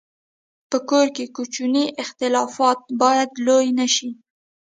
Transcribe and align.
په 0.69 0.77
کور 0.89 1.07
کې 1.15 1.25
کوچني 1.35 1.85
اختلافات 2.03 2.79
باید 3.01 3.29
لوی 3.45 3.67
نه 3.79 3.87
شي. 3.95 4.09